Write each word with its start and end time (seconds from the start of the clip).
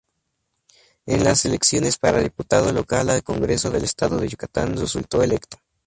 En 1.05 1.23
las 1.23 1.45
elecciones 1.45 1.99
para 1.99 2.23
diputado 2.23 2.71
local 2.71 3.07
al 3.11 3.21
Congreso 3.21 3.69
del 3.69 3.83
Estado 3.83 4.17
de 4.17 4.29
Yucatán 4.29 4.75
resultó 4.75 5.21
electo. 5.21 5.59